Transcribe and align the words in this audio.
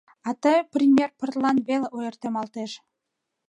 А 0.27 0.29
ты 0.41 0.53
пример 0.73 1.09
пыртлан 1.19 1.57
веле 1.67 1.87
ойыртемалтеш. 1.97 2.71